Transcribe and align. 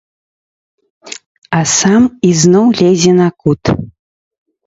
А 1.57 1.59
сам 1.75 2.03
ізноў 2.29 2.67
лезе 2.79 3.11
на 3.21 3.27
кут. 3.43 3.63